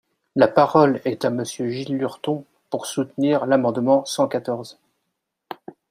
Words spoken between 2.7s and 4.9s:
pour soutenir l’amendement numéro cent quatorze.